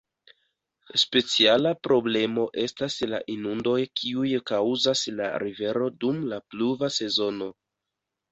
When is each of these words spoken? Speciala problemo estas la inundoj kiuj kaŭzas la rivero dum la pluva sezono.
Speciala 1.01 1.73
problemo 1.87 2.45
estas 2.63 2.95
la 3.11 3.19
inundoj 3.35 3.75
kiuj 4.01 4.31
kaŭzas 4.53 5.05
la 5.19 5.29
rivero 5.45 5.91
dum 6.05 6.23
la 6.33 6.41
pluva 6.55 6.91
sezono. 6.97 7.51